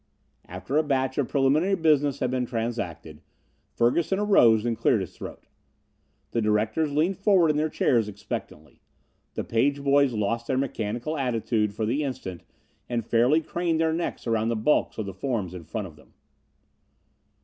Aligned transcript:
After 0.47 0.77
a 0.77 0.83
batch 0.83 1.19
of 1.19 1.27
preliminary 1.27 1.75
business 1.75 2.21
had 2.21 2.31
been 2.31 2.47
transacted, 2.47 3.21
Ferguson 3.71 4.17
arose 4.17 4.65
and 4.65 4.75
cleared 4.75 5.01
his 5.01 5.15
throat. 5.15 5.45
The 6.31 6.41
directors 6.41 6.91
leaned 6.91 7.19
forward 7.19 7.51
in 7.51 7.55
their 7.57 7.69
chairs 7.69 8.07
expectantly. 8.09 8.81
The 9.35 9.43
page 9.43 9.83
boys 9.83 10.13
lost 10.13 10.47
their 10.47 10.57
mechanical 10.57 11.15
attitude 11.19 11.75
for 11.75 11.85
the 11.85 12.03
instant 12.03 12.41
and 12.89 13.05
fairly 13.05 13.41
craned 13.41 13.79
their 13.79 13.93
necks 13.93 14.25
around 14.25 14.49
the 14.49 14.55
bulks 14.55 14.97
of 14.97 15.05
the 15.05 15.13
forms 15.13 15.53
in 15.53 15.65
front 15.65 15.85
of 15.85 15.95
them. 15.97 16.11